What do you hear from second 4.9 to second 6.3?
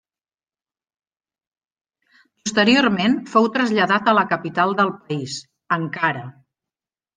país, Ankara.